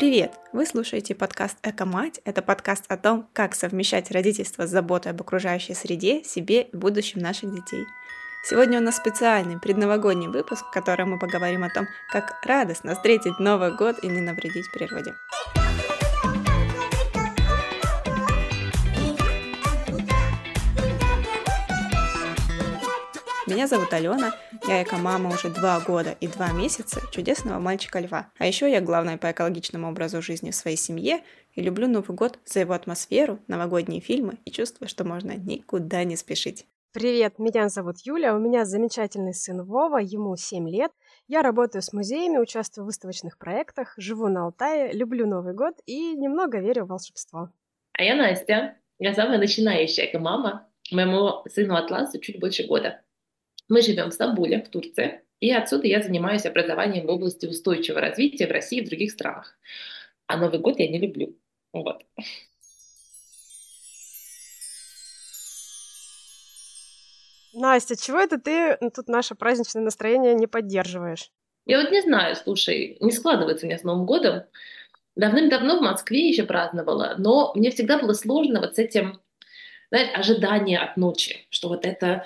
[0.00, 0.32] Привет!
[0.54, 2.22] Вы слушаете подкаст «Эко-мать».
[2.24, 7.20] Это подкаст о том, как совмещать родительство с заботой об окружающей среде, себе и будущем
[7.20, 7.84] наших детей.
[8.42, 13.38] Сегодня у нас специальный предновогодний выпуск, в котором мы поговорим о том, как радостно встретить
[13.38, 15.12] Новый год и не навредить природе.
[23.50, 24.32] Меня зовут Алена,
[24.68, 28.30] я эко-мама уже два года и два месяца чудесного мальчика Льва.
[28.38, 31.24] А еще я главная по экологичному образу жизни в своей семье
[31.56, 36.14] и люблю Новый год за его атмосферу, новогодние фильмы и чувство, что можно никуда не
[36.14, 36.64] спешить.
[36.92, 40.92] Привет, меня зовут Юля, у меня замечательный сын Вова, ему 7 лет.
[41.26, 46.14] Я работаю с музеями, участвую в выставочных проектах, живу на Алтае, люблю Новый год и
[46.14, 47.50] немного верю в волшебство.
[47.94, 50.68] А я Настя, я самая начинающая эко-мама.
[50.92, 53.00] Моему сыну Атласу чуть больше года.
[53.70, 58.48] Мы живем в Стамбуле, в Турции, и отсюда я занимаюсь образованием в области устойчивого развития
[58.48, 59.56] в России и в других странах.
[60.26, 61.38] А Новый год я не люблю.
[61.72, 62.02] Вот.
[67.52, 71.30] Настя, чего это ты тут наше праздничное настроение не поддерживаешь?
[71.64, 74.42] Я вот не знаю, слушай, не складывается у меня с Новым годом.
[75.14, 79.20] Давным-давно в Москве еще праздновала, но мне всегда было сложно вот с этим,
[79.90, 82.24] знаешь, ожидание от ночи, что вот это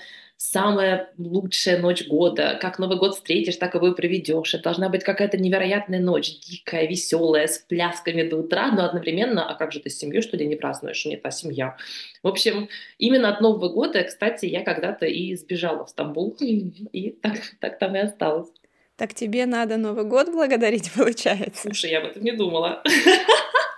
[0.53, 2.59] самая лучшая ночь года.
[2.61, 4.55] Как Новый год встретишь, так его и проведешь.
[4.55, 9.55] Это должна быть какая-то невероятная ночь, дикая, веселая, с плясками до утра, но одновременно, а
[9.55, 11.05] как же ты с семьей, что ли, не празднуешь?
[11.07, 11.77] Нет, а семья.
[12.23, 17.39] В общем, именно от Нового года, кстати, я когда-то и сбежала в Стамбул, и так,
[17.61, 18.49] так там и осталась.
[18.97, 21.63] Так тебе надо Новый год благодарить, получается.
[21.63, 22.83] Слушай, я об этом не думала.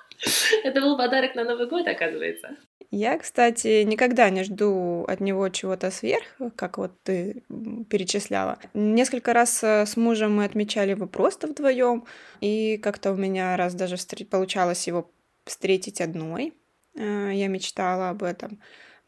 [0.65, 2.57] Это был подарок на Новый год, оказывается.
[2.91, 7.43] Я, кстати, никогда не жду от него чего-то сверх, как вот ты
[7.91, 8.59] перечисляла.
[8.75, 12.05] Несколько раз э, с мужем мы отмечали его просто вдвоем,
[12.41, 13.97] и как-то у меня раз даже
[14.31, 15.11] получалось его
[15.45, 16.55] встретить одной.
[16.95, 18.61] Э, я мечтала об этом.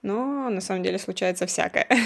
[0.03, 1.89] Но на самом деле случается всякое.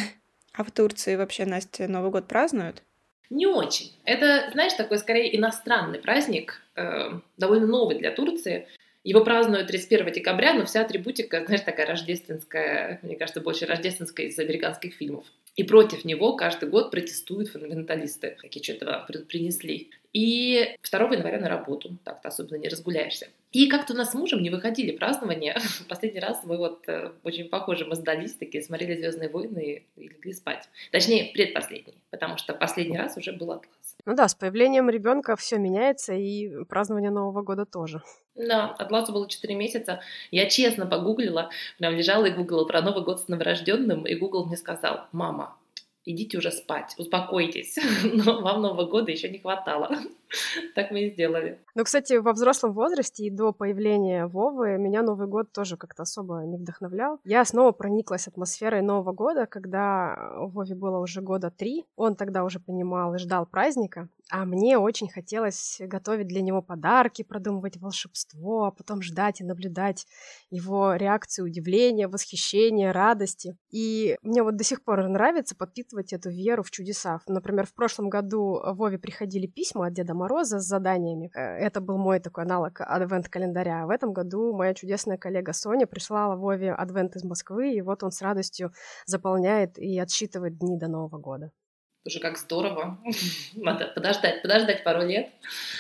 [0.55, 2.83] А в Турции вообще, Настя, Новый год празднуют?
[3.31, 3.97] Не очень.
[4.05, 8.69] Это, знаешь, такой скорее иностранный праздник, э, довольно новый для Турции.
[9.05, 14.39] Его празднуют 31 декабря, но вся атрибутика, знаешь, такая рождественская, мне кажется, больше рождественская из
[14.39, 15.25] американских фильмов.
[15.57, 19.91] И против него каждый год протестуют фундаменталисты, какие что-то принесли.
[20.13, 23.29] И 2 января на работу, так-то особенно не разгуляешься.
[23.51, 25.59] И как-то у нас с мужем не выходили празднования.
[25.89, 30.33] Последний раз мы вот э, очень похоже, мы сдались, такие смотрели «Звездные войны» и легли
[30.33, 30.69] спать.
[30.91, 33.97] Точнее, предпоследний, потому что последний раз уже был «Атлас».
[34.05, 38.03] Ну да, с появлением ребенка все меняется, и празднование Нового года тоже.
[38.35, 40.01] Да, Атласу было 4 месяца.
[40.31, 44.57] Я честно погуглила, прям лежала и гуглила про Новый год с новорожденным, и Google мне
[44.57, 45.57] сказал, мама,
[46.05, 49.99] идите уже спать, успокойтесь, но вам Нового года еще не хватало.
[50.75, 51.61] так мы и сделали.
[51.75, 56.43] Ну, кстати, во взрослом возрасте и до появления Вовы меня Новый год тоже как-то особо
[56.45, 57.19] не вдохновлял.
[57.25, 61.85] Я снова прониклась атмосферой Нового года, когда Вове было уже года три.
[61.97, 67.23] Он тогда уже понимал и ждал праздника, а мне очень хотелось готовить для него подарки,
[67.23, 70.07] продумывать волшебство, а потом ждать и наблюдать
[70.51, 73.57] его реакции удивления, восхищения, радости.
[73.71, 77.21] И мне вот до сих пор нравится подпитывать эту веру в чудеса.
[77.27, 81.31] Например, в прошлом году Вове приходили письма от Деда Мороза с заданиями.
[81.35, 83.83] Э, это был мой такой аналог адвент-календаря.
[83.83, 88.03] А в этом году моя чудесная коллега Соня прислала Вове адвент из Москвы, и вот
[88.03, 88.73] он с радостью
[89.07, 91.53] заполняет и отсчитывает дни до Нового года.
[92.05, 92.99] Уже как здорово.
[93.55, 95.31] Надо подождать, подождать пару лет.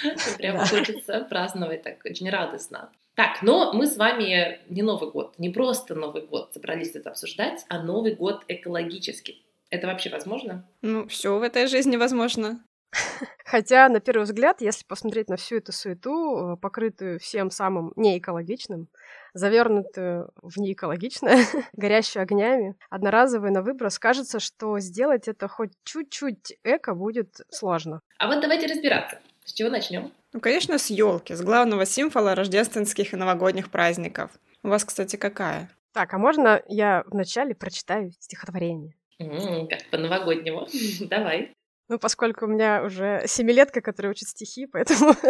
[0.38, 0.66] Прям да.
[0.66, 2.90] хочется праздновать так очень радостно.
[3.14, 7.64] Так, но мы с вами не Новый год, не просто Новый год собрались это обсуждать,
[7.68, 9.44] а Новый год экологический.
[9.72, 10.68] Это вообще возможно?
[10.82, 12.62] Ну, все в этой жизни возможно.
[13.46, 18.88] Хотя, на первый взгляд, если посмотреть на всю эту суету, э, покрытую всем самым неэкологичным,
[19.32, 26.94] завернутую в неэкологичное, горящую огнями, одноразовый на выброс, кажется, что сделать это хоть чуть-чуть эко
[26.94, 28.02] будет сложно.
[28.18, 29.20] А вот давайте разбираться.
[29.46, 30.12] С чего начнем?
[30.34, 34.32] Ну, конечно, с елки, с главного символа рождественских и новогодних праздников.
[34.62, 35.70] У вас, кстати, какая?
[35.94, 38.94] Так, а можно я вначале прочитаю стихотворение?
[39.18, 40.66] Как по-новогоднему.
[41.08, 41.52] Давай.
[41.88, 45.14] Ну, поскольку у меня уже семилетка, которая учит стихи, поэтому...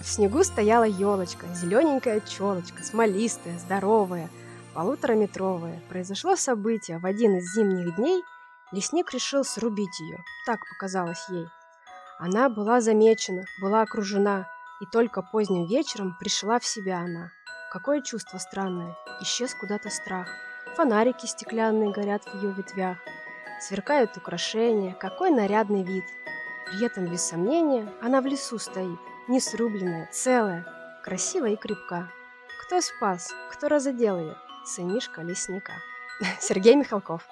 [0.00, 4.30] В снегу стояла елочка, зелененькая челочка, смолистая, здоровая,
[4.74, 5.80] полутораметровая.
[5.88, 6.98] Произошло событие.
[6.98, 8.22] В один из зимних дней
[8.72, 10.18] лесник решил срубить ее.
[10.46, 11.46] Так показалось ей.
[12.18, 14.48] Она была замечена, была окружена,
[14.80, 17.30] и только поздним вечером пришла в себя она.
[17.72, 18.96] Какое чувство странное.
[19.22, 20.28] Исчез куда-то страх.
[20.76, 22.98] Фонарики стеклянные горят в ее ветвях.
[23.62, 26.04] Сверкают украшения, какой нарядный вид.
[26.66, 30.66] При этом, без сомнения, она в лесу стоит, не срубленная, целая,
[31.02, 32.12] красивая и крепка.
[32.60, 34.36] Кто спас, кто разодел ее?
[34.66, 35.72] Сынишка лесника.
[36.40, 37.26] Сергей Михалков.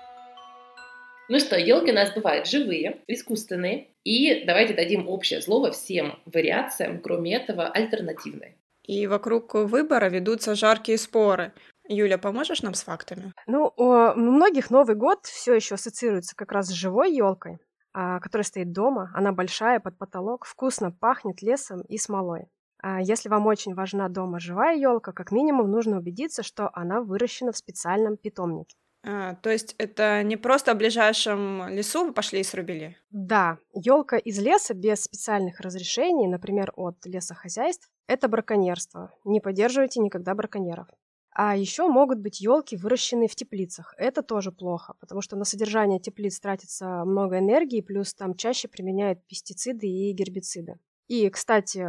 [1.29, 7.03] Ну что, елки у нас бывают живые, искусственные, и давайте дадим общее слово всем вариациям,
[7.03, 8.57] кроме этого, альтернативные.
[8.85, 11.53] И вокруг выбора ведутся жаркие споры.
[11.89, 13.33] Юля, поможешь нам с фактами?
[13.47, 17.59] Ну, у многих Новый год все еще ассоциируется как раз с живой елкой,
[17.93, 19.11] а, которая стоит дома.
[19.15, 22.47] Она большая, под потолок, вкусно пахнет лесом и смолой.
[22.83, 27.53] А если вам очень важна дома живая елка, как минимум нужно убедиться, что она выращена
[27.53, 28.77] в специальном питомнике.
[29.07, 32.97] А, то есть это не просто в ближайшем лесу вы пошли и срубили?
[33.11, 39.13] Да, елка из леса без специальных разрешений, например, от лесохозяйств, это браконьерство.
[39.25, 40.89] Не поддерживайте никогда браконьеров.
[41.35, 43.93] А еще могут быть елки, выращенные в теплицах.
[43.99, 49.27] Это тоже плохо, потому что на содержание теплиц тратится много энергии, плюс там чаще применяют
[49.27, 50.79] пестициды и гербициды.
[51.09, 51.89] И, кстати,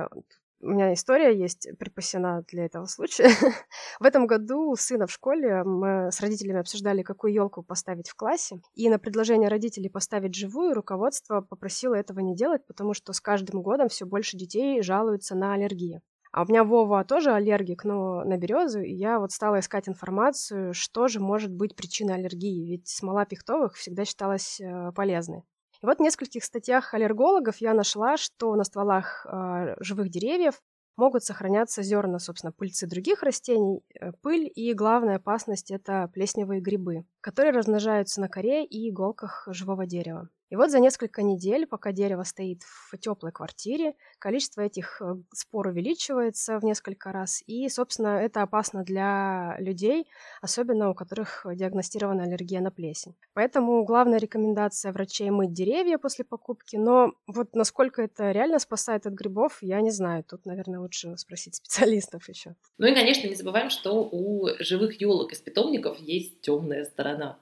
[0.62, 3.30] у меня история есть припасена для этого случая.
[4.00, 8.16] в этом году у сына в школе мы с родителями обсуждали, какую елку поставить в
[8.16, 8.60] классе.
[8.74, 13.62] И на предложение родителей поставить живую руководство попросило этого не делать, потому что с каждым
[13.62, 16.02] годом все больше детей жалуются на аллергии.
[16.36, 20.74] А у меня Вова тоже аллергик, но на березу, и я вот стала искать информацию,
[20.74, 25.44] что же может быть причиной аллергии, ведь смола пихтовых всегда считалась э, полезной.
[25.82, 30.62] И вот в нескольких статьях аллергологов я нашла, что на стволах э, живых деревьев
[30.98, 37.06] могут сохраняться зерна, собственно, пыльцы других растений, э, пыль и главная опасность– это плесневые грибы,
[37.22, 40.28] которые размножаются на коре и иголках живого дерева.
[40.50, 45.68] И вот за несколько недель, пока дерево стоит в теплой квартире, количество этих э, спор
[45.68, 47.44] увеличивается в несколько раз.
[47.48, 50.08] И, собственно, это опасно для людей,
[50.42, 53.16] особенно у которых диагностирована аллергия на плесень.
[53.34, 56.76] Поэтому главная рекомендация врачей мыть деревья после покупки.
[56.76, 60.24] Но вот насколько это реально спасает от грибов, я не знаю.
[60.24, 62.56] Тут, наверное, лучше спросить специалистов еще.
[62.78, 67.40] Ну и, конечно, не забываем, что у живых елок из питомников есть темная сторона.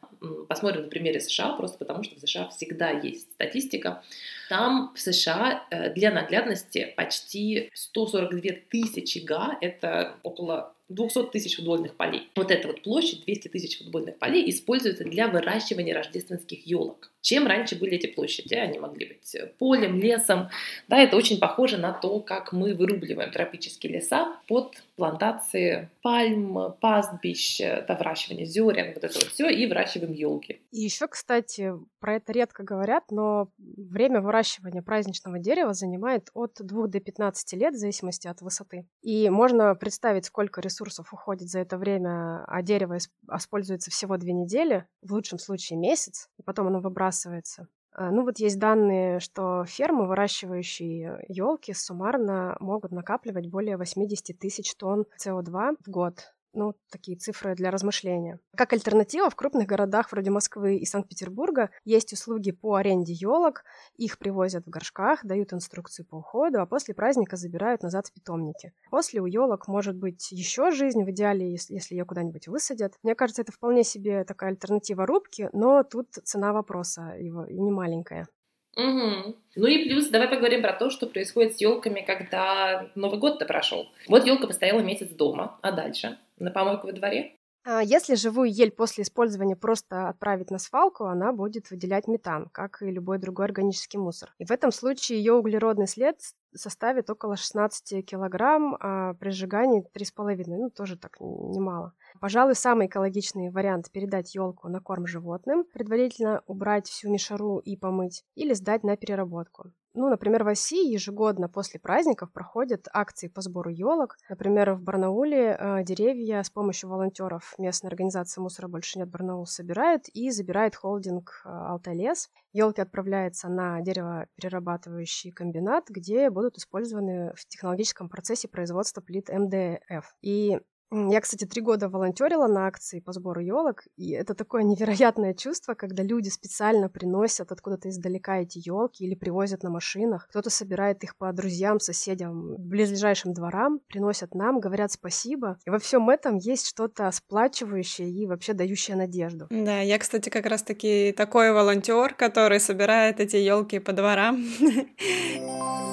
[0.47, 4.03] Посмотрим на примере США, просто потому что в США всегда есть статистика.
[4.49, 11.95] Там в США э, для наглядности почти 142 тысячи га, это около 200 тысяч футбольных
[11.95, 12.29] полей.
[12.35, 17.11] Вот эта вот площадь, 200 тысяч футбольных полей, используется для выращивания рождественских елок.
[17.21, 18.53] Чем раньше были эти площади?
[18.55, 20.49] Они могли быть полем, лесом.
[20.89, 27.59] Да, это очень похоже на то, как мы вырубливаем тропические леса под плантации пальм, пастбищ,
[27.59, 30.59] да, выращивание зерен, вот это вот все, и выращиваем елки.
[30.71, 31.71] И еще, кстати,
[32.01, 37.73] про это редко говорят, но время выращивания праздничного дерева занимает от 2 до 15 лет
[37.73, 38.85] в зависимости от высоты.
[39.01, 40.72] И можно представить, сколько ресурсов
[41.13, 46.43] уходит за это время, а дерево используется всего две недели, в лучшем случае месяц, и
[46.43, 47.67] потом оно выбрасывается.
[47.95, 54.75] А, ну вот есть данные, что фермы, выращивающие елки, суммарно могут накапливать более 80 тысяч
[54.75, 58.39] тонн СО2 в год ну, такие цифры для размышления.
[58.55, 63.63] Как альтернатива, в крупных городах вроде Москвы и Санкт-Петербурга есть услуги по аренде елок.
[63.97, 68.73] Их привозят в горшках, дают инструкции по уходу, а после праздника забирают назад в питомники.
[68.89, 72.93] После у елок может быть еще жизнь, в идеале, если ее куда-нибудь высадят.
[73.03, 77.71] Мне кажется, это вполне себе такая альтернатива рубки, но тут цена вопроса его и не
[77.71, 78.27] маленькая.
[78.75, 79.35] Угу.
[79.55, 83.87] Ну и плюс давай поговорим про то, что происходит с елками, когда Новый год-то прошел.
[84.07, 86.17] Вот елка постояла месяц дома, а дальше?
[86.39, 87.35] На помойку во дворе?
[87.65, 92.81] А если живую ель после использования просто отправить на свалку, она будет выделять метан, как
[92.81, 94.33] и любой другой органический мусор.
[94.37, 96.19] И в этом случае ее углеродный след
[96.53, 101.93] составит около 16 килограмм, а при сжигании 3,5, ну тоже так немало.
[102.19, 108.25] Пожалуй, самый экологичный вариант передать елку на корм животным, предварительно убрать всю мишару и помыть,
[108.35, 109.71] или сдать на переработку.
[109.95, 114.17] Ну, например, в России ежегодно после праздников проходят акции по сбору елок.
[114.27, 120.07] Например, в Барнауле э, деревья с помощью волонтеров местной организации «Мусора больше нет Барнаул» собирают
[120.09, 122.31] и забирает холдинг э, «Алтайлес».
[122.53, 130.15] Елки отправляются на деревоперерабатывающий комбинат, где будут использованы в технологическом процессе производства плит МДФ.
[130.23, 130.59] И
[130.93, 135.73] я, кстати, три года волонтерила на акции по сбору елок, и это такое невероятное чувство,
[135.73, 140.27] когда люди специально приносят откуда-то издалека эти елки или привозят на машинах.
[140.29, 145.57] Кто-то собирает их по друзьям, соседям, близлежащим дворам, приносят нам, говорят спасибо.
[145.65, 149.47] И во всем этом есть что-то сплачивающее и вообще дающее надежду.
[149.49, 154.43] Да, я, кстати, как раз-таки такой волонтер, который собирает эти елки по дворам.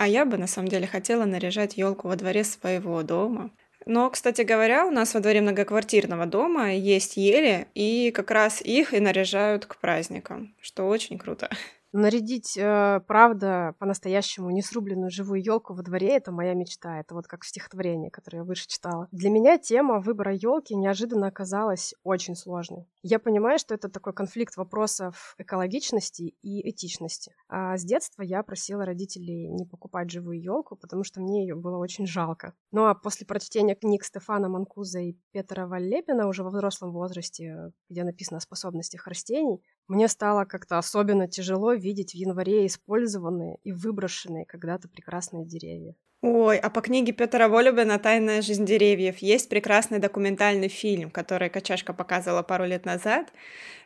[0.00, 3.50] А я бы на самом деле хотела наряжать елку во дворе своего дома.
[3.84, 8.94] Но, кстати говоря, у нас во дворе многоквартирного дома есть ели, и как раз их
[8.94, 11.50] и наряжают к праздникам, что очень круто.
[11.92, 17.00] Нарядить, э, правда, по-настоящему несрубленную живую елку во дворе это моя мечта.
[17.00, 19.08] Это вот как в стихотворении, которое я выше читала.
[19.10, 22.86] Для меня тема выбора елки неожиданно оказалась очень сложной.
[23.02, 27.34] Я понимаю, что это такой конфликт вопросов экологичности и этичности.
[27.48, 31.78] А с детства я просила родителей не покупать живую елку, потому что мне ее было
[31.78, 32.54] очень жалко.
[32.72, 38.04] Ну а после прочтения книг Стефана Манкуза и Петра Валлепина уже во взрослом возрасте, где
[38.04, 44.44] написано о способностях растений, мне стало как-то особенно тяжело видеть в январе использованные и выброшенные
[44.44, 45.94] когда-то прекрасные деревья.
[46.22, 51.94] Ой, а по книге Петра Волюбина «Тайная жизнь деревьев» есть прекрасный документальный фильм, который Качашка
[51.94, 53.32] показывала пару лет назад.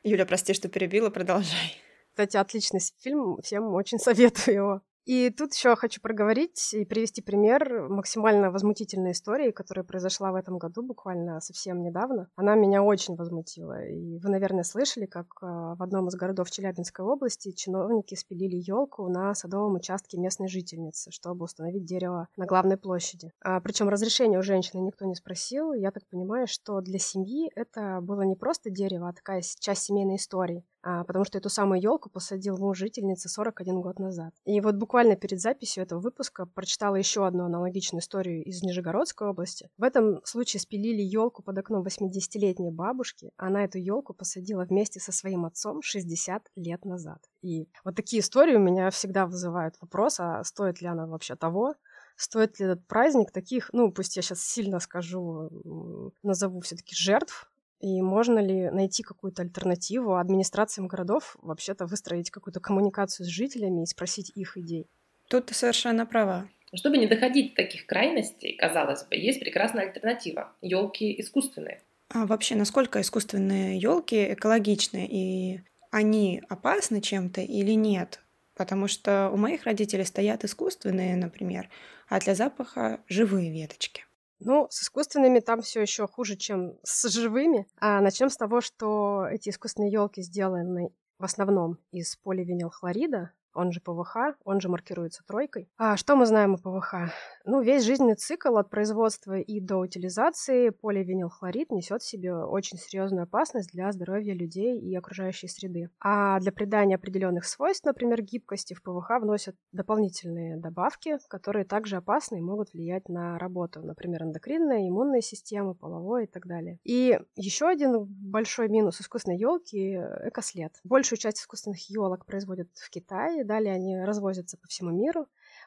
[0.03, 1.81] Юля, прости, что перебила, продолжай.
[2.11, 4.81] Кстати, отличный фильм, всем очень советую его.
[5.05, 10.59] И тут еще хочу проговорить и привести пример максимально возмутительной истории, которая произошла в этом
[10.59, 12.29] году, буквально совсем недавно.
[12.37, 13.85] Она меня очень возмутила.
[13.85, 19.09] И вы, наверное, слышали, как а, в одном из городов Челябинской области чиновники спилили елку
[19.09, 23.31] на садовом участке местной жительницы, чтобы установить дерево на главной площади.
[23.43, 25.75] А, причем разрешения у женщины никто не спросил.
[25.75, 30.17] Я так понимаю, что для семьи это было не просто дерево, а такая часть семейной
[30.17, 34.35] истории потому что эту самую елку посадил муж жительницы 41 год назад.
[34.45, 39.71] И вот буквально перед записью этого выпуска прочитала еще одну аналогичную историю из Нижегородской области.
[39.79, 43.31] В этом случае спилили елку под окном 80-летней бабушки.
[43.37, 47.19] Она эту елку посадила вместе со своим отцом 60 лет назад.
[47.43, 51.75] И вот такие истории у меня всегда вызывают вопрос, а стоит ли она вообще того?
[52.17, 57.51] Стоит ли этот праздник таких, ну, пусть я сейчас сильно скажу, назову все-таки жертв
[57.85, 63.87] и можно ли найти какую-то альтернативу администрациям городов, вообще-то выстроить какую-то коммуникацию с жителями и
[63.87, 64.87] спросить их идей?
[65.29, 66.49] Тут ты совершенно права.
[66.73, 70.53] Чтобы не доходить до таких крайностей, казалось бы, есть прекрасная альтернатива.
[70.63, 71.83] Елки искусственные.
[72.09, 75.61] А вообще, насколько искусственные елки экологичны и
[75.91, 78.21] они опасны чем-то или нет?
[78.55, 81.69] Потому что у моих родителей стоят искусственные, например,
[82.09, 84.05] а для запаха живые веточки.
[84.45, 87.67] Ну, с искусственными там все еще хуже, чем с живыми.
[87.79, 93.81] А начнем с того, что эти искусственные елки сделаны в основном из поливинилхлорида, он же
[93.81, 95.69] ПВХ, он же маркируется тройкой.
[95.77, 97.13] А что мы знаем о ПВХ?
[97.45, 103.25] Ну, весь жизненный цикл от производства и до утилизации поливинилхлорид несет в себе очень серьезную
[103.25, 105.91] опасность для здоровья людей и окружающей среды.
[106.01, 112.39] А для придания определенных свойств, например, гибкости, в ПВХ вносят дополнительные добавки, которые также опасны
[112.39, 116.79] и могут влиять на работу, например, эндокринная, иммунная система, половой и так далее.
[116.83, 119.95] И еще один большой минус искусственной елки–
[120.25, 120.73] экослед.
[120.85, 125.27] Большую часть искусственных елок производят в Китае, далее они развозятся по всему миру.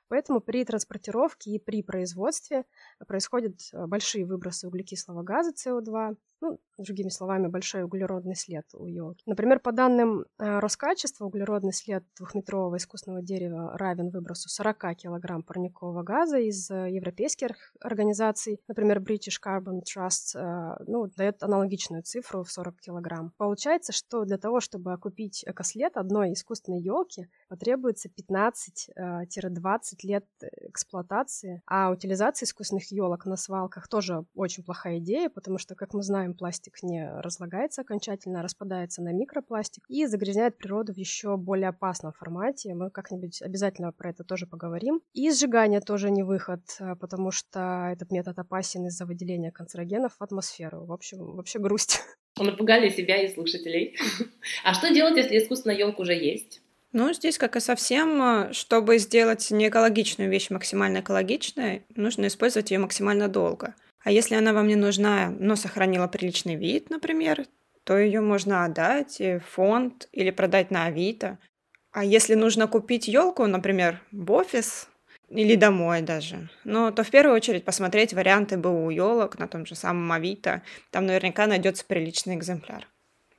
[0.09, 2.65] Поэтому при транспортировке и при производстве
[3.07, 9.23] происходят э, большие выбросы углекислого газа СО2, ну, другими словами, большой углеродный след у елки.
[9.25, 16.03] Например, по данным э, Роскачества, углеродный след двухметрового искусственного дерева равен выбросу 40 кг парникового
[16.03, 18.61] газа из э, европейских организаций.
[18.67, 20.37] Например, British Carbon Trust
[20.85, 23.31] ну, дает аналогичную цифру в 40 кг.
[23.37, 30.25] Получается, что для того, чтобы окупить экослед одной искусственной елки, потребуется 15-20 лет
[30.61, 36.03] эксплуатации, а утилизация искусственных елок на свалках тоже очень плохая идея, потому что, как мы
[36.03, 42.13] знаем, пластик не разлагается окончательно, распадается на микропластик и загрязняет природу в еще более опасном
[42.13, 42.73] формате.
[42.73, 45.01] Мы как-нибудь обязательно про это тоже поговорим.
[45.13, 50.21] И сжигание тоже не выход, а, потому что этот метод опасен из-за выделения канцерогенов в
[50.21, 50.85] атмосферу.
[50.85, 52.01] В общем, вообще грусть.
[52.39, 53.97] Напугали себя и слушателей.
[54.63, 56.61] А что делать, если искусственная елка уже есть?
[56.93, 62.79] Ну, здесь, как и совсем, чтобы сделать не экологичную вещь максимально экологичной, нужно использовать ее
[62.79, 63.75] максимально долго.
[64.03, 67.45] А если она вам не нужна, но сохранила приличный вид, например,
[67.83, 71.39] то ее можно отдать в фонд или продать на Авито.
[71.91, 74.87] А если нужно купить елку, например, в офис
[75.29, 79.75] или домой даже, ну, то в первую очередь посмотреть варианты БУ елок на том же
[79.75, 80.61] самом Авито.
[80.91, 82.87] Там наверняка найдется приличный экземпляр.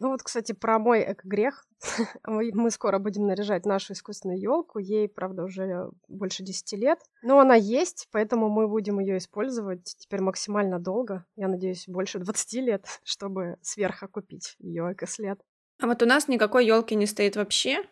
[0.00, 1.64] Ну вот, кстати, про мой эко-грех.
[2.24, 4.78] Мы скоро будем наряжать нашу искусственную елку.
[4.78, 6.98] Ей, правда, уже больше 10 лет.
[7.22, 11.24] Но она есть, поэтому мы будем ее использовать теперь максимально долго.
[11.36, 15.40] Я надеюсь, больше 20 лет, чтобы сверхокупить ее эко-след.
[15.80, 17.84] А вот у нас никакой елки не стоит вообще.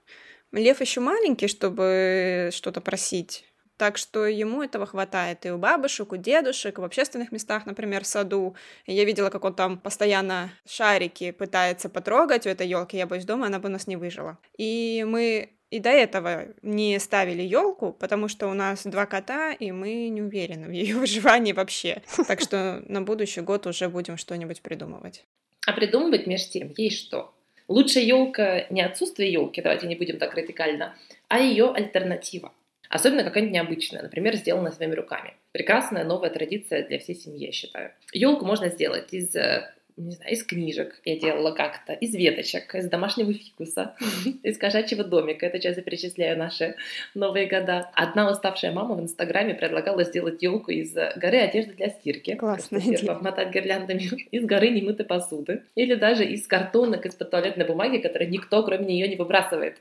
[0.53, 3.45] Лев еще маленький, чтобы что-то просить.
[3.77, 8.07] Так что ему этого хватает и у бабушек, у дедушек, в общественных местах, например, в
[8.07, 8.57] саду.
[8.87, 12.97] Я видела, как он там постоянно шарики пытается потрогать у этой елки.
[12.97, 14.39] Я боюсь, дома она бы у нас не выжила.
[14.57, 19.73] И мы и до этого не ставили елку, потому что у нас два кота, и
[19.73, 22.03] мы не уверены в ее выживании вообще.
[22.29, 25.25] Так что на будущий год уже будем что-нибудь придумывать.
[25.67, 27.35] А придумывать между тем есть что.
[27.69, 30.95] Лучше елка не отсутствие елки, давайте не будем так радикально,
[31.27, 32.53] а ее альтернатива.
[32.89, 35.35] Особенно какая-нибудь необычная, например, сделанная своими руками.
[35.53, 37.93] Прекрасная новая традиция для всей семьи, я считаю.
[38.13, 42.89] Елку можно сделать из э, не знаю, из книжек я делала как-то, из веточек, из
[42.89, 43.95] домашнего фикуса,
[44.43, 45.47] из кошачьего домика.
[45.47, 46.77] Это сейчас я перечисляю наши
[47.15, 47.91] новые года.
[47.95, 52.35] Одна уставшая мама в Инстаграме предлагала сделать елку из горы одежды для стирки.
[52.35, 52.81] Классно.
[53.09, 55.63] Обмотать гирляндами из горы немытой посуды.
[55.75, 59.79] Или даже из картонок, из-под туалетной бумаги, которые никто, кроме нее, не выбрасывает.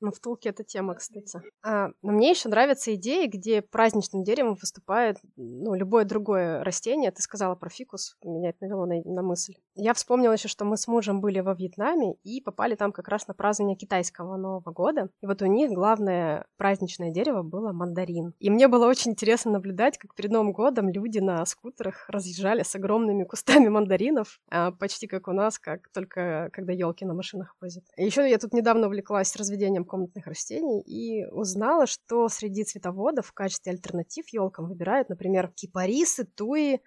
[0.00, 1.40] Ну, втулки это тема, кстати.
[1.62, 7.10] А, но мне еще нравятся идеи, где праздничным деревом выступает ну, любое другое растение.
[7.10, 9.54] Ты сказала про фикус, меня это навело на, на мысль.
[9.80, 13.28] Я вспомнила еще, что мы с мужем были во Вьетнаме и попали там как раз
[13.28, 15.08] на празднование китайского Нового года.
[15.22, 18.34] И вот у них главное праздничное дерево было мандарин.
[18.40, 22.74] И мне было очень интересно наблюдать, как перед Новым годом люди на скутерах разъезжали с
[22.74, 27.84] огромными кустами мандаринов, а, почти как у нас, как только когда елки на машинах возят.
[27.96, 33.70] Еще я тут недавно увлеклась разведением комнатных растений и узнала, что среди цветоводов в качестве
[33.70, 36.80] альтернатив елкам выбирают, например, кипарисы, туи,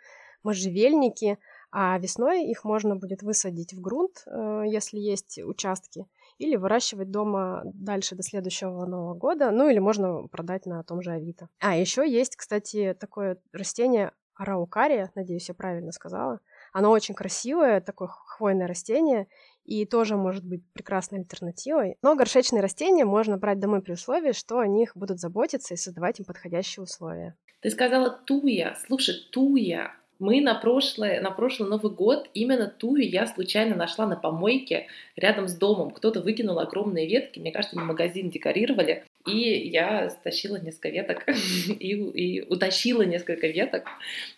[0.43, 1.37] можжевельники,
[1.71, 6.05] а весной их можно будет высадить в грунт, э, если есть участки,
[6.37, 11.11] или выращивать дома дальше до следующего Нового года, ну или можно продать на том же
[11.11, 11.49] Авито.
[11.59, 16.39] А еще есть, кстати, такое растение араукария, надеюсь, я правильно сказала.
[16.73, 19.27] Оно очень красивое, такое хвойное растение,
[19.65, 21.97] и тоже может быть прекрасной альтернативой.
[22.01, 26.19] Но горшечные растения можно брать домой при условии, что о них будут заботиться и создавать
[26.19, 27.35] им подходящие условия.
[27.61, 28.75] Ты сказала туя.
[28.87, 29.93] Слушай, туя.
[30.21, 34.85] Мы на, прошлое, на прошлый Новый год именно тую я случайно нашла на помойке
[35.15, 35.89] рядом с домом.
[35.89, 41.25] Кто-то выкинул огромные ветки, мне кажется, мы магазин декорировали, и я стащила несколько веток
[41.67, 43.85] и, и утащила несколько веток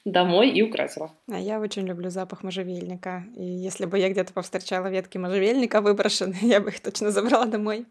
[0.06, 1.12] домой и украсила.
[1.30, 3.26] А я очень люблю запах можжевельника.
[3.36, 7.86] И если бы я где-то повстречала ветки можжевельника выброшенные, я бы их точно забрала домой.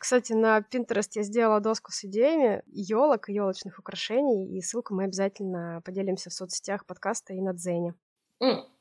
[0.00, 5.04] Кстати, на Pinterest я сделала доску с идеями елок и елочных украшений, и ссылку мы
[5.04, 7.92] обязательно поделимся в соцсетях подкаста и на Дзене.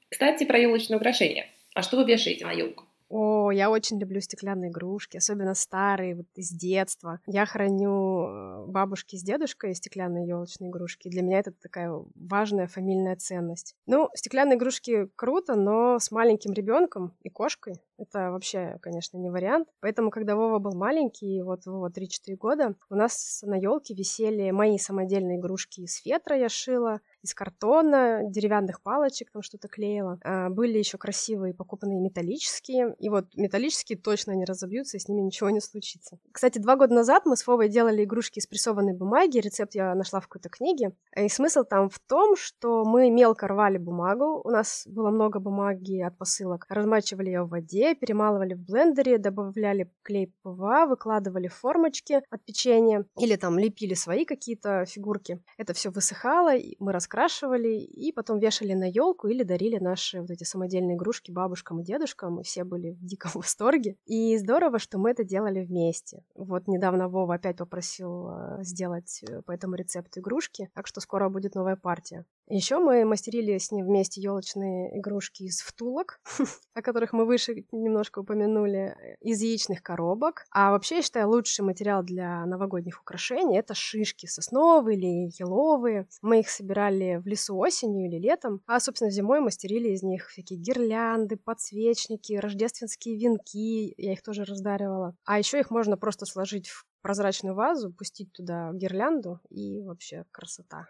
[0.09, 1.47] Кстати, про елочные украшения.
[1.75, 2.85] А что вы вешаете на елку?
[3.09, 7.19] О, я очень люблю стеклянные игрушки, особенно старые, вот из детства.
[7.25, 11.09] Я храню э, бабушки с дедушкой стеклянные елочные игрушки.
[11.09, 13.75] Для меня это такая важная фамильная ценность.
[13.87, 19.67] Ну, стеклянные игрушки круто, но с маленьким ребенком и кошкой это вообще, конечно, не вариант.
[19.81, 24.77] Поэтому, когда Вова был маленький, вот Вова 3-4 года, у нас на елке висели мои
[24.77, 30.19] самодельные игрушки из фетра я шила, из картона, деревянных палочек, там что-то клеила.
[30.23, 32.95] А, были еще красивые покупанные металлические.
[32.99, 36.17] И вот металлические точно не разобьются, и с ними ничего не случится.
[36.31, 39.39] Кстати, два года назад мы с Вовой делали игрушки из прессованной бумаги.
[39.39, 40.93] Рецепт я нашла в какой-то книге.
[41.15, 44.41] И смысл там в том, что мы мелко рвали бумагу.
[44.43, 46.65] У нас было много бумаги от посылок.
[46.69, 53.35] Размачивали ее в воде, перемалывали в блендере, добавляли клей ПВА, выкладывали формочки от печенья или
[53.35, 55.41] там лепили свои какие-то фигурки.
[55.57, 60.29] Это все высыхало, мы рас раскрашивали и потом вешали на елку или дарили наши вот
[60.29, 62.35] эти самодельные игрушки бабушкам и дедушкам.
[62.35, 63.95] Мы все были в диком восторге.
[64.05, 66.23] И здорово, что мы это делали вместе.
[66.35, 71.29] Вот недавно Вова опять попросил э, сделать э, по этому рецепту игрушки, так что скоро
[71.29, 72.25] будет новая партия.
[72.51, 76.19] Еще мы мастерили с ним вместе елочные игрушки из втулок,
[76.73, 80.45] о которых мы выше немножко упомянули, из яичных коробок.
[80.51, 86.07] А вообще, я считаю, лучший материал для новогодних украшений— это шишки сосновые или еловые.
[86.23, 90.57] Мы их собирали в лесу осенью или летом, а, собственно, зимой мастерили из них всякие
[90.57, 93.93] гирлянды, подсвечники, рождественские венки.
[93.95, 95.15] Я их тоже раздаривала.
[95.23, 100.87] А еще их можно просто сложить в прозрачную вазу, пустить туда гирлянду, и вообще красота.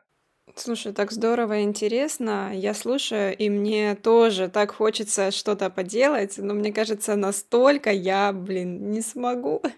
[0.56, 2.52] Слушай, так здорово и интересно.
[2.54, 8.92] Я слушаю, и мне тоже так хочется что-то поделать, но мне кажется, настолько я, блин,
[8.92, 9.62] не смогу.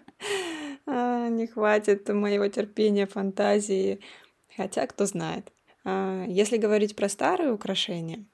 [0.84, 4.00] А, не хватит моего терпения, фантазии.
[4.56, 5.52] Хотя, кто знает.
[5.84, 8.26] А, если говорить про старые украшения,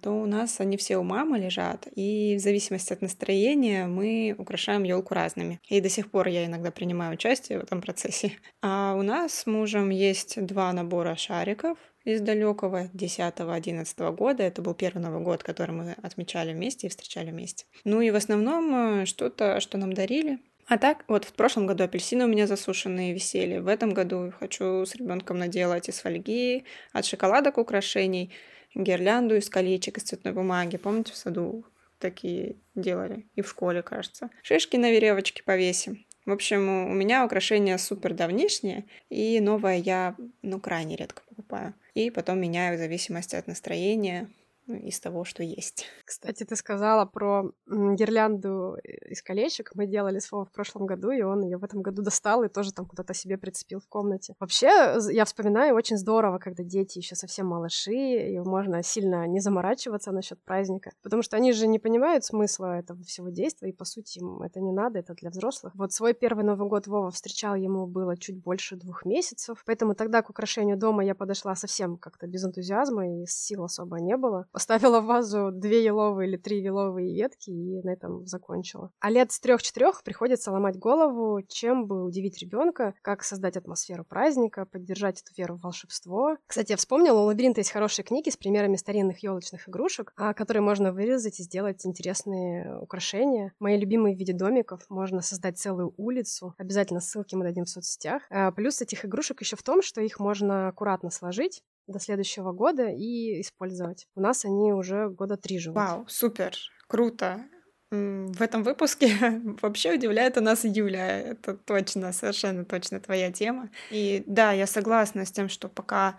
[0.00, 4.84] то у нас они все у мамы лежат, и в зависимости от настроения мы украшаем
[4.84, 5.60] елку разными.
[5.68, 8.32] И до сих пор я иногда принимаю участие в этом процессе.
[8.62, 14.42] А у нас с мужем есть два набора шариков из далекого 10-11 года.
[14.42, 17.66] Это был первый Новый год, который мы отмечали вместе и встречали вместе.
[17.84, 20.38] Ну и в основном э, что-то, что нам дарили.
[20.66, 23.58] А так, вот в прошлом году апельсины у меня засушенные висели.
[23.58, 28.32] В этом году хочу с ребенком наделать из фольги, от шоколадок украшений–
[28.76, 30.76] гирлянду из колечек, из цветной бумаги.
[30.76, 31.64] Помните, в саду
[31.98, 33.26] такие делали?
[33.34, 34.30] И в школе, кажется.
[34.42, 36.04] Шишки на веревочке повесим.
[36.26, 41.74] В общем, у меня украшения супер давнишние, и новое я, ну, крайне редко покупаю.
[41.94, 44.28] И потом меняю в зависимости от настроения.
[44.68, 45.86] Из того, что есть.
[46.04, 49.72] Кстати, ты сказала про гирлянду из колечек.
[49.74, 52.72] Мы делали с в прошлом году, и он ее в этом году достал и тоже
[52.72, 54.34] там куда-то себе прицепил в комнате.
[54.40, 60.12] Вообще, я вспоминаю, очень здорово, когда дети еще совсем малыши, и можно сильно не заморачиваться
[60.12, 64.18] насчет праздника, потому что они же не понимают смысла этого всего действия, и по сути
[64.18, 65.74] им это не надо, это для взрослых.
[65.76, 70.22] Вот свой первый Новый год Вова встречал, ему было чуть больше двух месяцев, поэтому тогда
[70.22, 74.46] к украшению дома я подошла совсем как-то без энтузиазма, и сил особо не было.
[74.56, 78.90] Поставила в вазу две еловые или три еловые ветки и на этом закончила.
[79.00, 84.64] А лет с трех-четырех приходится ломать голову, чем бы удивить ребенка, как создать атмосферу праздника,
[84.64, 86.38] поддержать эту веру в волшебство.
[86.46, 90.62] Кстати, я вспомнила, у лабиринта есть хорошие книги с примерами старинных елочных игрушек, а, которые
[90.62, 93.52] можно вырезать и сделать интересные украшения.
[93.58, 94.86] Мои любимые в виде домиков.
[94.88, 96.54] Можно создать целую улицу.
[96.56, 98.22] Обязательно ссылки мы дадим в соцсетях.
[98.30, 102.88] А, плюс этих игрушек еще в том, что их можно аккуратно сложить до следующего года
[102.88, 104.06] и использовать.
[104.14, 105.76] У нас они уже года три живут.
[105.76, 106.54] Вау, супер,
[106.88, 107.44] круто.
[107.90, 109.08] В этом выпуске
[109.62, 111.20] вообще удивляет у нас Юля.
[111.20, 113.70] Это точно, совершенно точно твоя тема.
[113.90, 116.18] И да, я согласна с тем, что пока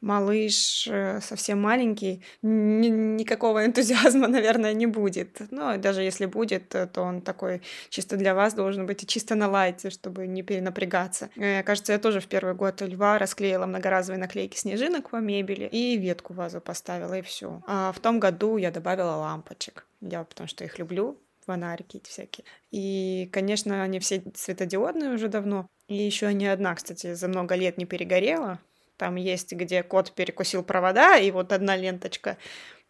[0.00, 5.40] малыш э, совсем маленький, ни никакого энтузиазма, наверное, не будет.
[5.50, 9.34] Но даже если будет, э, то он такой чисто для вас должен быть и чисто
[9.34, 11.30] на лайте, чтобы не перенапрягаться.
[11.36, 15.96] Э, кажется, я тоже в первый год льва расклеила многоразовые наклейки снежинок по мебели и
[15.96, 17.62] ветку вазу поставила, и все.
[17.66, 19.86] А в том году я добавила лампочек.
[20.00, 22.44] Я потому что их люблю, фонарики эти всякие.
[22.70, 25.66] И, конечно, они все светодиодные уже давно.
[25.88, 28.60] И еще ни одна, кстати, за много лет не перегорела.
[28.98, 32.36] Там есть, где кот перекусил провода, и вот одна ленточка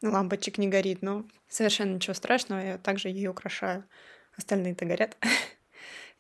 [0.03, 1.03] лампочек не горит.
[1.03, 3.85] Но совершенно ничего страшного, я также ее украшаю.
[4.37, 5.17] Остальные-то горят.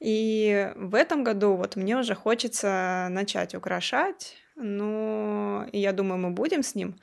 [0.00, 6.62] И в этом году вот мне уже хочется начать украшать, но я думаю, мы будем
[6.62, 6.96] с ним.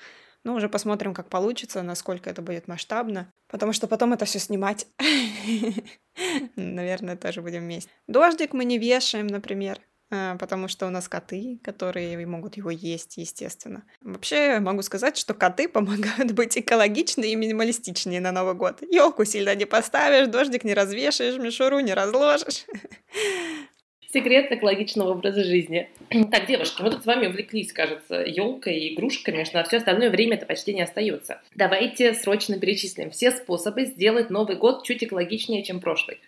[0.44, 3.32] Но уже посмотрим, как получится, насколько это будет масштабно.
[3.48, 4.88] Потому что потом это все снимать.
[6.56, 7.90] Наверное, тоже будем вместе.
[8.08, 9.80] Дождик мы не вешаем, например.
[10.12, 13.84] А, потому что у нас коты, которые могут его есть, естественно.
[14.02, 18.82] Вообще могу сказать, что коты помогают быть экологичнее и минималистичнее на Новый год.
[18.82, 22.66] Елку сильно не поставишь, дождик не развешаешь, мишуру не разложишь.
[24.14, 25.90] Секрет экологичного образа жизни.
[26.32, 30.10] Так, девушки, мы тут с вами увлеклись, кажется, елкой и игрушками, что на все остальное
[30.10, 31.42] время это почти не остается.
[31.54, 36.22] Давайте срочно перечислим все способы сделать Новый год чуть экологичнее, чем прошлый.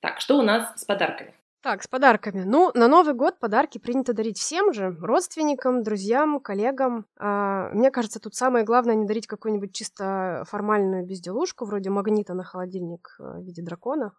[0.00, 1.34] Так, что у нас с подарками?
[1.64, 2.42] Так, с подарками.
[2.42, 7.06] Ну, на Новый год подарки принято дарить всем же, родственникам, друзьям, коллегам.
[7.16, 12.44] А, мне кажется, тут самое главное не дарить какую-нибудь чисто формальную безделушку, вроде магнита на
[12.44, 14.12] холодильник э, в виде дракона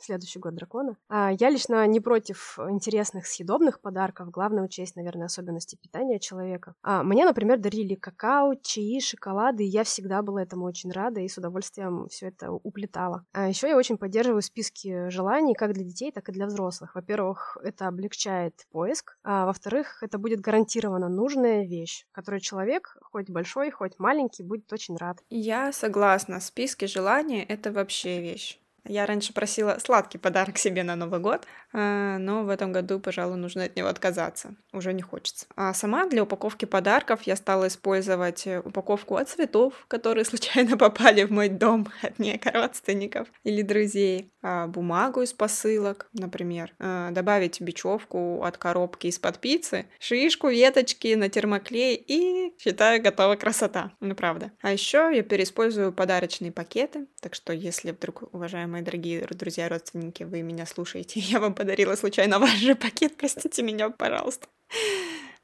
[0.00, 0.96] следующий год дракона.
[1.08, 4.30] А, я лично не против интересных съедобных подарков.
[4.30, 6.74] Главное учесть, наверное, особенности питания человека.
[6.82, 11.28] А, мне, например, дарили какао, чаи, шоколады, и я всегда была этому очень рада и
[11.28, 13.24] с удовольствием все это уплетала.
[13.32, 16.89] А еще я очень поддерживаю списки желаний как для детей, так и для взрослых.
[16.94, 23.70] Во-первых, это облегчает поиск, а во-вторых, это будет гарантированно нужная вещь, которую человек, хоть большой,
[23.70, 25.18] хоть маленький, будет очень рад.
[25.30, 26.40] Я согласна.
[26.40, 28.58] Списки желаний— это вообще вещь.
[28.84, 33.64] Я раньше просила сладкий подарок себе на Новый год, но в этом году, пожалуй, нужно
[33.64, 34.54] от него отказаться.
[34.72, 35.46] Уже не хочется.
[35.56, 41.24] А сама для упаковки подарков я стала использовать э, упаковку от цветов, которые случайно попали
[41.24, 44.32] в мой дом от неких родственников или друзей.
[44.42, 46.72] А, бумагу из посылок, например.
[46.78, 53.92] А, добавить бечевку от коробки из-под пиццы, шишку, веточки на термоклей и, считаю, готова красота.
[54.00, 54.50] Ну, правда.
[54.62, 60.42] А еще я переиспользую подарочные пакеты, так что если вдруг, уважаемые дорогие друзья, родственники, вы
[60.42, 64.48] меня слушаете, я вам подарила случайно ваш же пакет, простите меня, пожалуйста.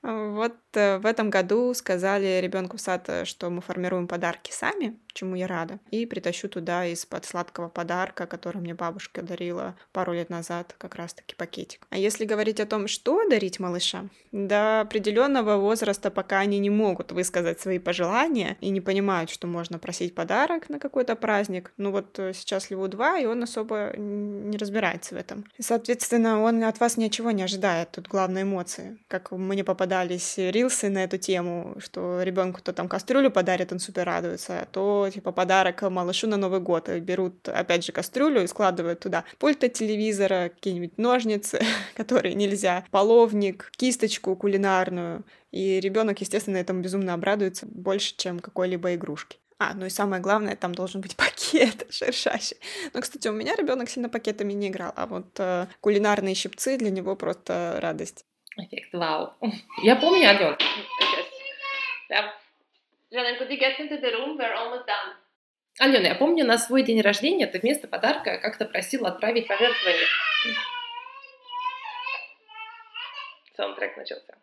[0.03, 4.99] Вот э, в этом году сказали ребенку в сад, э, что мы формируем подарки сами,
[5.13, 5.81] чему я рада.
[5.91, 11.35] И притащу туда из-под сладкого подарка, который мне бабушка дарила пару лет назад, как раз-таки
[11.35, 11.87] пакетик.
[11.91, 17.13] А если говорить о том, что дарить малышам, до определенного возраста, пока они не могут
[17.13, 21.73] высказать свои пожелания и не понимают, что можно просить подарок на какой-то праздник.
[21.79, 25.45] Ну вот э, сейчас Льву 2, и он особо не разбирается в этом.
[25.59, 27.93] Соответственно, он от вас ничего не ожидает.
[27.93, 28.99] Тут главные эмоции.
[29.09, 29.65] Как мне
[29.97, 35.09] попадались рилсы на эту тему, что ребенку то там кастрюлю подарит, он супер радуется, то
[35.13, 36.91] типа подарок малышу на Новый год.
[36.91, 41.61] Берут, опять же, кастрюлю и складывают туда пульт от телевизора, какие-нибудь ножницы,
[41.97, 45.25] которые нельзя, половник, кисточку кулинарную.
[45.51, 49.39] И ребенок, естественно, этому безумно обрадуется больше, чем какой-либо игрушки.
[49.59, 52.59] А, ну и самое главное, там должен быть пакет шершащий.
[52.93, 56.91] Но, кстати, у меня ребенок сильно пакетами не играл, а вот э, кулинарные щипцы для
[56.91, 58.27] него просто радость.
[58.57, 59.35] Эффект вау.
[59.83, 60.29] Я помню,
[63.13, 64.37] Ален, could you get into the room?
[64.37, 65.15] We're almost done.
[65.79, 70.07] Алена, я помню, на свой день рождения ты вместо подарка как-то просила отправить пожертвование.
[73.57, 74.35] Саундтрек начался.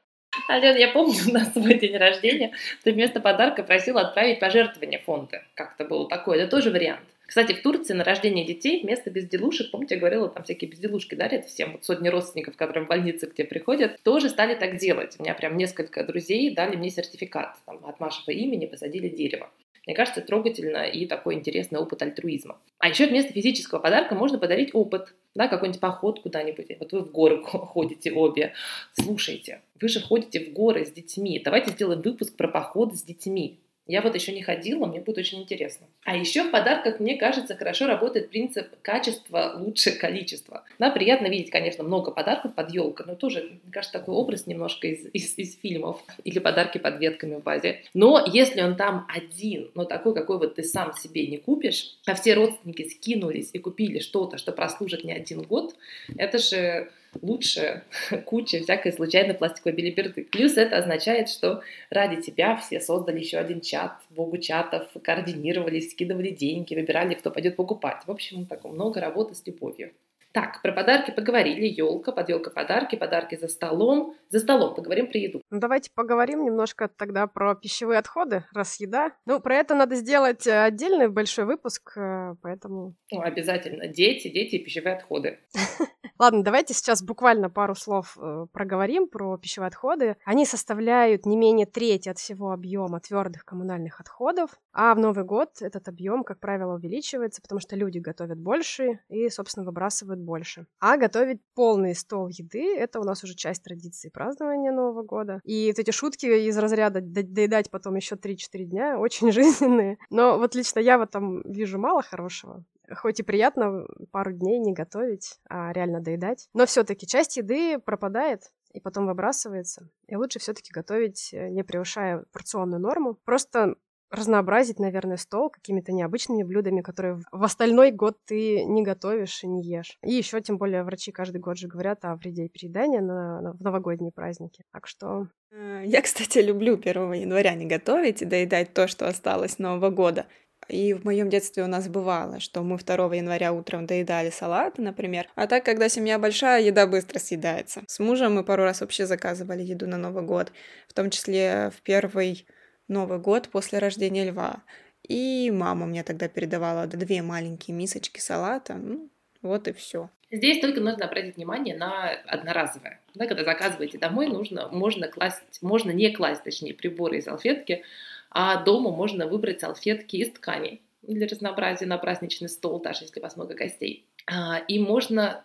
[0.48, 5.44] Алена, я помню, на свой день рождения ты вместо подарка просила отправить пожертвование фонда.
[5.56, 6.40] Как-то было такое.
[6.40, 7.08] Это тоже вариант.
[7.26, 11.46] Кстати, в Турции на рождение детей вместо безделушек, помните, я говорила, там всякие безделушки дарят
[11.46, 15.16] всем, вот сотни родственников, которые в больнице к тебе приходят, тоже стали так делать.
[15.18, 19.50] У меня прям несколько друзей дали мне сертификат там, от вашего имени, посадили дерево.
[19.86, 22.58] Мне кажется, трогательно и такой интересный опыт альтруизма.
[22.80, 26.68] А еще вместо физического подарка можно подарить опыт, да, какой-нибудь поход куда-нибудь.
[26.80, 28.54] Вот вы в горы ходите обе.
[28.94, 31.42] Слушайте, вы же ходите в горы с детьми.
[31.44, 33.60] Давайте сделаем выпуск про поход с детьми.
[33.86, 35.88] Я вот еще не ходила, мне будет очень интересно.
[36.06, 40.64] А еще в подарках, мне кажется, хорошо работает принцип качества лучше количества.
[40.80, 44.88] Да, приятно видеть, конечно, много подарков под елкой, но тоже, мне кажется, такой образ немножко
[44.88, 47.82] из, из, из фильмов или подарки под ветками в базе.
[47.94, 52.16] Но если он там один, но такой, какой вот ты сам себе не купишь, а
[52.16, 55.76] все родственники скинулись и купили что-то, что прослужит не один год,
[56.18, 56.90] это же
[57.22, 57.84] лучше
[58.26, 60.26] куча всякой случайной пластиковой билиберды.
[60.26, 66.30] Плюс это означает, что ради тебя все создали еще один чат, богу чатов, координировались, скидывали
[66.30, 68.04] деньги, выбирали, кто пойдет покупать.
[68.06, 69.92] В общем, так много работы с любовью.
[70.34, 71.68] Так, про подарки поговорили.
[71.68, 74.16] Елка, подъелка подарки, подарки за столом.
[74.30, 75.44] За столом поговорим про еду.
[75.52, 79.12] Ну, давайте поговорим немножко тогда про пищевые отходы, раз еда.
[79.28, 82.96] Ну, про это надо сделать э, отдельный большой выпуск, э, поэтому...
[83.12, 83.88] Ну, обязательно.
[83.88, 85.38] Дети, дети и пищевые отходы.
[86.18, 90.18] Ладно, давайте сейчас буквально пару слов э, проговорим про пищевые отходы.
[90.26, 95.62] Они составляют не менее трети от всего объема твердых коммунальных отходов, а в Новый год
[95.62, 100.66] этот объем, как правило, увеличивается, потому что люди готовят больше и, собственно, выбрасывают больше.
[100.80, 105.40] А готовить полный стол еды— это у нас уже часть традиции празднования Нового года.
[105.44, 109.98] И вот эти шутки из разряда доедать потом еще 3-4 дня очень жизненные.
[110.10, 112.64] Но вот лично я в этом вижу мало хорошего.
[112.92, 116.50] Хоть и приятно пару дней не готовить, а реально доедать.
[116.54, 119.90] Но все-таки часть еды пропадает и потом выбрасывается.
[120.08, 123.16] И лучше все-таки готовить, не превышая порционную норму.
[123.24, 123.76] Просто
[124.14, 129.64] разнообразить, наверное, стол какими-то необычными блюдами, которые в остальной год ты не готовишь и не
[129.64, 129.98] ешь.
[130.04, 133.62] И еще, тем более, врачи каждый год же говорят о вреде переедания на, на, в
[133.62, 134.64] новогодние праздники.
[134.72, 135.28] Так что...
[135.52, 140.28] Э, я, кстати, люблю 1 января не готовить и доедать то, что осталось Нового года.
[140.70, 145.28] И в моем детстве у нас бывало, что мы 2 января утром доедали салаты, например.
[145.36, 147.82] А так, когда семья большая, еда быстро съедается.
[147.88, 150.52] С мужем мы пару раз вообще заказывали еду на Новый год,
[150.88, 152.46] в том числе в первый
[152.88, 154.64] Новый год после рождения льва.
[155.08, 158.76] И мама мне тогда передавала две маленькие мисочки салата.
[158.76, 159.10] Ну,
[159.42, 160.10] вот и все.
[160.32, 163.00] Здесь только нужно обратить внимание на одноразовое.
[163.14, 167.84] Да, когда заказываете домой, нужно, можно, класть, можно не класть, точнее, приборы и салфетки,
[168.32, 173.24] а дома можно выбрать салфетки из ткани для разнообразия на праздничный стол, даже если у
[173.24, 174.08] вас много гостей.
[174.26, 175.44] А, и можно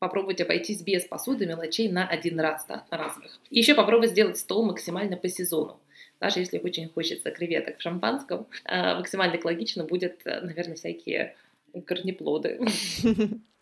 [0.00, 3.38] попробовать обойтись без посуды мелочей на один раз, да, разовых.
[3.50, 5.78] И еще попробовать сделать стол максимально по сезону
[6.24, 11.36] даже если очень хочется креветок в шампанском, а, максимально экологично будет, э, наверное, всякие
[11.84, 12.60] корнеплоды.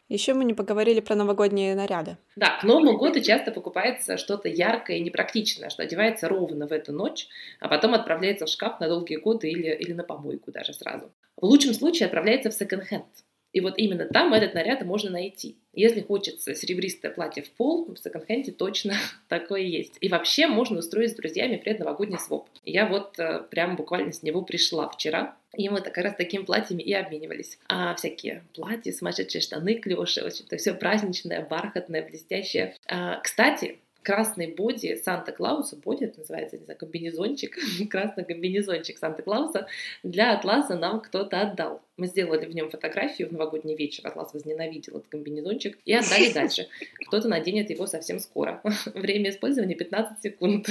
[0.08, 2.18] Еще мы не поговорили про новогодние наряды.
[2.36, 6.92] Да, к Новому году часто покупается что-то яркое и непрактичное, что одевается ровно в эту
[6.92, 7.26] ночь,
[7.58, 11.10] а потом отправляется в шкаф на долгие годы или, или на помойку даже сразу.
[11.36, 13.06] В лучшем случае отправляется в секонд-хенд.
[13.52, 15.56] И вот именно там этот наряд можно найти.
[15.74, 18.94] Если хочется серебристое платье в пол, в секонд-хенде точно
[19.28, 19.96] такое есть.
[20.00, 22.48] И вообще можно устроить с друзьями предновогодний своп.
[22.64, 26.82] Я вот э, прям буквально с него пришла вчера, и мы как раз такими платьями
[26.82, 27.58] и обменивались.
[27.68, 32.76] А всякие платья, сумасшедшие штаны, клёши, общем-то, все праздничное, бархатное, блестящее.
[32.86, 37.56] А, кстати, красный боди Санта-Клауса, боди это называется, не знаю, комбинезончик,
[37.90, 39.66] красный комбинезончик Санта-Клауса
[40.02, 41.82] для Атласа нам кто-то отдал.
[41.96, 46.68] Мы сделали в нем фотографию в новогодний вечер, Атлас возненавидел этот комбинезончик, и отдали дальше.
[47.06, 48.60] Кто-то наденет его совсем скоро.
[48.94, 50.68] Время использования 15 секунд.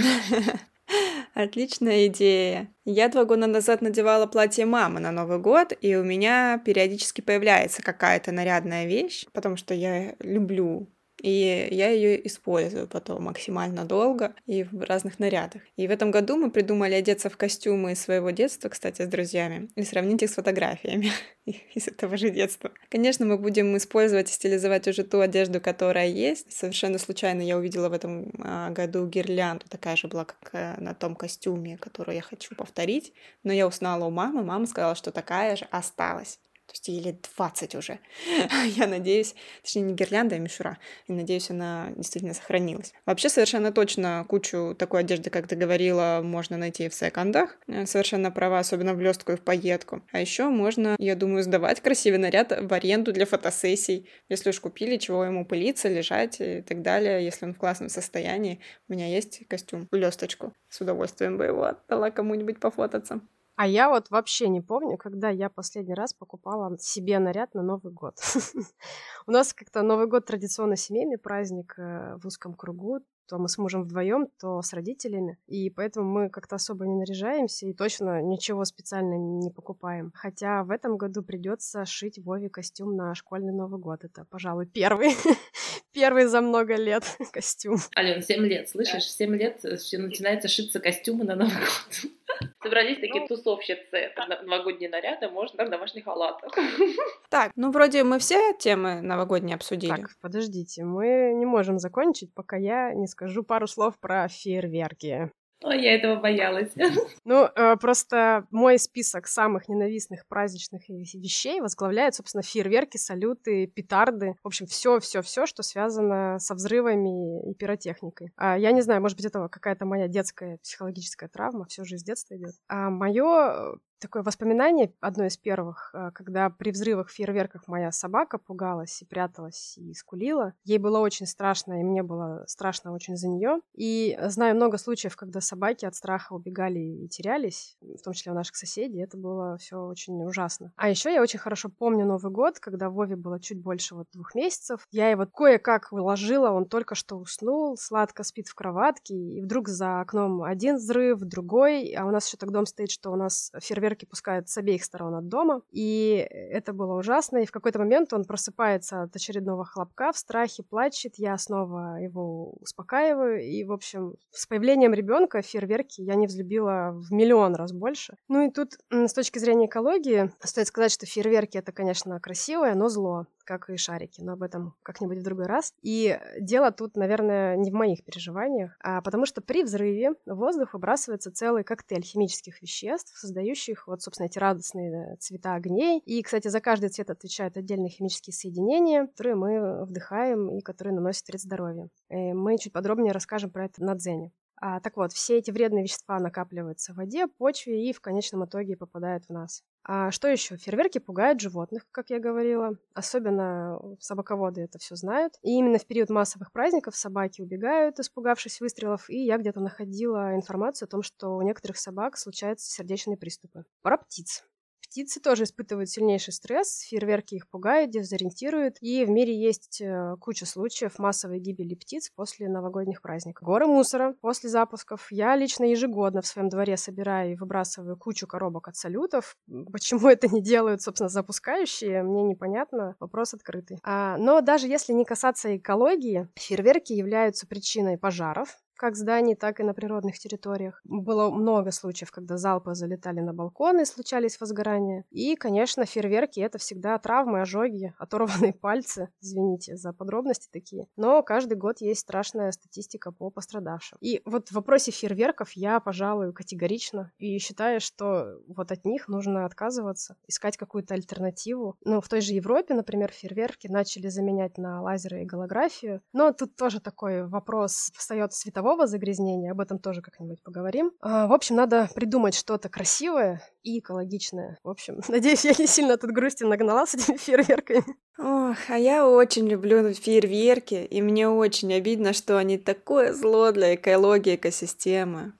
[1.34, 2.68] Отличная идея.
[2.84, 7.82] Я два года назад надевала платье мамы на Новый год, и у меня периодически появляется
[7.82, 10.88] какая-то нарядная вещь, потому что я люблю
[11.22, 15.62] и я ее использую потом максимально долго и в разных нарядах.
[15.76, 19.84] И в этом году мы придумали одеться в костюмы своего детства, кстати, с друзьями, и
[19.84, 21.12] сравнить их с фотографиями
[21.76, 22.72] из этого же детства.
[22.90, 26.52] Конечно, мы будем использовать и стилизовать уже ту одежду, которая есть.
[26.52, 30.96] Совершенно случайно я увидела в этом а, году гирлянду, такая же была, как э, на
[30.96, 33.14] том костюме, которую я хочу повторить.
[33.44, 36.40] Но я узнала у мамы, мама сказала, что такая же осталась.
[36.72, 38.00] То есть ей лет 20 уже.
[38.78, 40.78] Я надеюсь, точнее не гирлянда, а мишура.
[41.08, 42.94] И надеюсь, она действительно сохранилась.
[43.06, 47.58] Вообще совершенно точно кучу такой одежды, как ты говорила, можно найти в секондах.
[47.68, 50.02] Э, совершенно права, особенно в блестку и в пайетку.
[50.14, 54.10] А еще можно, я думаю, сдавать красивый наряд в аренду для фотосессий.
[54.30, 58.62] Если уж купили, чего ему пылиться, лежать и так далее, если он в классном состоянии.
[58.88, 60.54] У меня есть костюм, блесточку.
[60.70, 63.20] С удовольствием бы его отдала кому-нибудь пофотаться.
[63.62, 67.94] А я вот вообще не помню, когда я последний раз покупала себе наряд на Новый
[67.94, 68.16] год.
[69.28, 73.58] У нас как-то Новый год традиционно семейный праздник э, в узком кругу то мы с
[73.58, 75.38] мужем вдвоем, то с родителями.
[75.48, 80.12] И поэтому мы как-то особо не наряжаемся и точно ничего специально не покупаем.
[80.14, 84.04] Хотя в этом году придется шить Вове костюм на школьный Новый год.
[84.04, 85.16] Это, пожалуй, первый,
[85.94, 87.78] первый за много лет костюм.
[87.98, 89.12] Ален, 7 лет, слышишь?
[89.12, 92.12] 7 лет э, все начинается шиться костюмы на Новый год.
[92.64, 94.12] Собрались такие ну, тусовщицы,
[94.44, 96.54] новогодние наряды, можно в домашних халатах.
[97.30, 99.90] Так, ну вроде мы все темы новогодние обсудили.
[99.90, 105.32] Так, подождите, мы не можем закончить, пока я не скажу пару слов про фейерверки.
[105.64, 106.72] Ой, я этого боялась.
[107.24, 114.36] Ну, э, просто мой список самых ненавистных праздничных вещей возглавляет, собственно, фейерверки, салюты, петарды.
[114.44, 118.32] В общем, все, все, все, что связано со взрывами и пиротехникой.
[118.38, 122.04] А, я не знаю, может быть, это какая-то моя детская психологическая травма, все же из
[122.04, 122.56] детства идет.
[122.68, 129.02] А мое такое воспоминание, одно из первых, э, когда при взрывах, фейерверках моя собака пугалась
[129.02, 130.54] и пряталась и скулила.
[130.66, 133.60] Ей было очень страшно, и мне было страшно очень за нее.
[133.74, 138.36] И знаю много случаев, когда собаки от страха убегали и терялись, в том числе у
[138.36, 139.02] наших соседей.
[139.02, 140.74] Это было все очень ужасно.
[140.76, 144.34] А еще я очень хорошо помню Новый год, когда Вове было чуть больше вот двух
[144.36, 144.88] месяцев.
[144.92, 150.02] Я его кое-как уложила, он только что уснул, сладко спит в кроватке, и вдруг за
[150.02, 153.91] окном один взрыв, другой, а у нас еще так дом стоит, что у нас фейерверк
[153.92, 155.62] фейерверки пускают с обеих сторон от дома.
[155.72, 157.40] И это было ужасно.
[157.40, 161.16] И в какой-то момент он просыпается от очередного хлопка в страхе, плачет.
[161.18, 163.44] Я снова его успокаиваю.
[163.44, 168.16] И, в общем, с появлением ребенка фейерверки я не взлюбила в миллион раз больше.
[168.28, 172.90] Ну и тут, с точки зрения экологии, стоит сказать, что фейерверки это, конечно, красивое, но
[172.90, 175.74] зло как и шарики, но об этом как-нибудь в другой раз.
[175.82, 180.74] И дело тут, наверное, не в моих переживаниях, а потому что при взрыве в воздух
[180.74, 186.02] выбрасывается целый коктейль химических веществ, создающих вот, собственно, эти радостные цвета огней.
[186.06, 191.28] И, кстати, за каждый цвет отвечают отдельные химические соединения, которые мы вдыхаем и которые наносят
[191.28, 191.90] вред здоровью.
[192.10, 194.32] И мы чуть подробнее расскажем про это на Дзене.
[194.64, 198.78] А, так вот, все эти вредные вещества накапливаются в воде, почве и в конечном итоге
[198.78, 199.64] попадают в нас.
[199.84, 200.56] А что еще?
[200.56, 202.78] Фейерверки пугают животных, как я говорила.
[202.94, 205.34] Особенно собаководы это все знают.
[205.42, 209.10] И именно в период массовых праздников собаки убегают, испугавшись выстрелов.
[209.10, 213.66] И я где-то находила информацию о том, что у некоторых собак случаются сердечные приступы.
[213.82, 214.44] Про птиц.
[214.92, 220.46] Птицы тоже испытывают сильнейший стресс, фейерверки их пугают, дезориентируют, и в мире есть э, куча
[220.46, 223.48] случаев массовой гибели птиц после новогодних праздников.
[223.48, 225.08] Горы мусора после запусков.
[225.10, 229.38] Я лично ежегодно в своем дворе собираю и выбрасываю кучу коробок от салютов.
[229.72, 232.98] Почему это не делают, собственно, запускающие, мне непонятно.
[233.00, 233.80] Вопрос открытый.
[233.84, 239.64] А, но даже если не касаться экологии, фейерверки являются причиной пожаров, как зданий, так и
[239.64, 240.82] на природных территориях.
[240.86, 245.06] Было много случаев, когда залпы залетали на балконы, случались возгорания.
[245.12, 249.10] И, конечно, фейерверки— это всегда травмы, ожоги, оторванные пальцы.
[249.22, 250.88] Извините за подробности такие.
[250.98, 254.00] Но каждый год есть страшная статистика по пострадавшим.
[254.02, 259.46] И вот в вопросе фейерверков я, пожалуй, категорично и считаю, что вот от них нужно
[259.46, 261.76] отказываться, искать какую-то альтернативу.
[261.86, 266.02] Ну, в той же Европе, например, фейерверки начали заменять на лазеры и голографию.
[266.14, 270.92] Но тут тоже такой вопрос встает светового звукового загрязнения, об этом тоже как-нибудь поговорим.
[271.02, 274.58] А, в общем, надо придумать что-то красивое и экологичное.
[274.64, 277.84] В общем, надеюсь, я не сильно тут грусти нагнала с этими фейерверками.
[278.18, 283.76] Ох, а я очень люблю фейерверки, и мне очень обидно, что они такое зло для
[283.76, 285.34] экологии, экосистемы.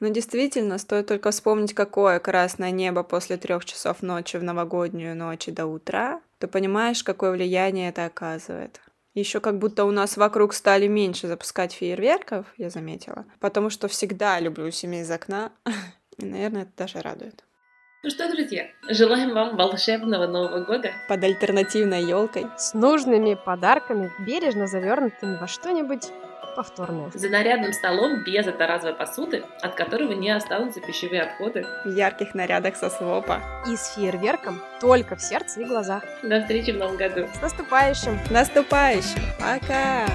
[0.00, 5.46] Но действительно, стоит только вспомнить, какое красное небо после трех часов ночи в новогоднюю ночь
[5.46, 8.80] и до утра, то понимаешь, какое влияние это оказывает.
[9.14, 13.26] Еще как будто у нас вокруг стали меньше запускать фейерверков, я заметила.
[13.40, 15.52] Потому что всегда люблю семей из окна.
[16.18, 17.44] И, наверное, это даже радует.
[18.04, 20.90] Ну что, друзья, желаем вам волшебного Нового года.
[21.08, 22.46] Под альтернативной елкой.
[22.56, 26.10] С нужными подарками, бережно завернутыми во что-нибудь
[26.54, 27.10] повторное.
[27.14, 31.66] За нарядным столом без одноразовой посуды, от которого не останутся пищевые отходы.
[31.84, 33.40] В ярких нарядах со свопа.
[33.66, 36.04] И с фейерверком только в сердце и глазах.
[36.22, 37.26] До встречи в новом году.
[37.34, 38.18] С наступающим!
[38.30, 39.22] Наступающим!
[39.38, 40.06] Пока!